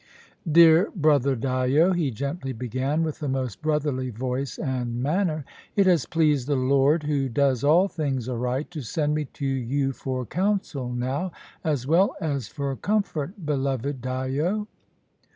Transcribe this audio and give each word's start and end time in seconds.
"Dear 0.51 0.89
brother 0.95 1.35
Dyo," 1.35 1.95
he 1.95 2.09
gently 2.09 2.53
began, 2.53 3.03
with 3.03 3.19
the 3.19 3.27
most 3.29 3.61
brotherly 3.61 4.09
voice 4.09 4.57
and 4.57 4.99
manner; 5.03 5.45
"it 5.75 5.85
has 5.85 6.07
pleased 6.07 6.47
the 6.47 6.55
Lord, 6.55 7.03
who 7.03 7.29
does 7.29 7.63
all 7.63 7.87
things 7.87 8.27
aright, 8.27 8.71
to 8.71 8.81
send 8.81 9.13
me 9.13 9.25
to 9.25 9.45
you 9.45 9.91
for 9.93 10.25
counsel 10.25 10.89
now, 10.91 11.31
as 11.63 11.85
well 11.85 12.15
as 12.19 12.47
for 12.47 12.75
comfort, 12.77 13.45
beloved 13.45 14.01
Dyo." 14.01 14.65